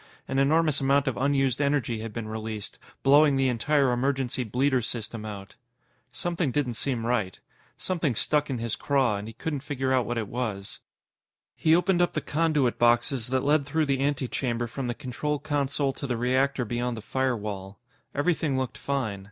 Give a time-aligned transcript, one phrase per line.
[0.27, 5.27] An enormous amount of unused energy had been released, blowing the entire emergency bleeder system
[5.27, 5.53] out.
[6.11, 7.39] Something didn't seem right.
[7.77, 10.79] Something stuck in his craw, and he couldn't figure out what it was.
[11.55, 15.93] He opened up the conduit boxes that led through the antechamber from the control console
[15.93, 17.77] to the reactor beyond the firewall.
[18.15, 19.19] Everything looked fine.